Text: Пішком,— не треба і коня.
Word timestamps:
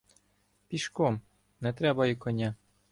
Пішком,— 0.67 1.21
не 1.61 1.73
треба 1.73 2.07
і 2.07 2.15
коня. 2.15 2.55